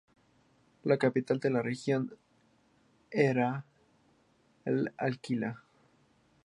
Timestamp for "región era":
1.61-3.63